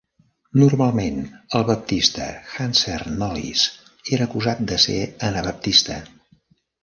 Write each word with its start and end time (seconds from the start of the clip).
Normalment, 0.59 1.19
el 1.59 1.65
baptista 1.67 2.29
Hanserd 2.63 3.11
Knollys 3.11 3.65
era 4.17 4.29
acusat 4.29 4.63
de 4.71 4.79
ser 4.87 4.99
anabaptista. 5.31 5.99